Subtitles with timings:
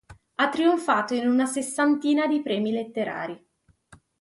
[0.33, 3.39] Ha trionfato in una sessantina di premi letterari.